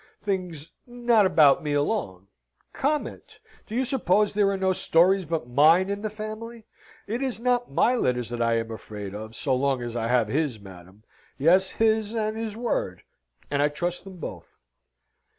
Things 0.19 0.71
not 0.87 1.27
about 1.27 1.61
me 1.63 1.73
alone. 1.73 2.25
Comment! 2.73 3.21
Do 3.67 3.75
you 3.75 3.85
suppose 3.85 4.33
there 4.33 4.49
are 4.49 4.57
no 4.57 4.73
stories 4.73 5.25
but 5.25 5.47
mine 5.47 5.91
in 5.91 6.01
the 6.01 6.09
family? 6.09 6.65
It 7.05 7.21
is 7.21 7.39
not 7.39 7.71
my 7.71 7.93
letters 7.93 8.29
that 8.29 8.41
I 8.41 8.55
am 8.55 8.71
afraid 8.71 9.13
of, 9.13 9.35
so 9.35 9.53
long 9.55 9.83
as 9.83 9.95
I 9.95 10.07
have 10.07 10.27
his, 10.27 10.59
madam. 10.59 11.03
Yes, 11.37 11.69
his 11.77 12.15
and 12.15 12.35
his 12.35 12.57
word, 12.57 13.03
and 13.51 13.61
I 13.61 13.67
trust 13.69 14.03
them 14.03 14.17
both." 14.17 14.55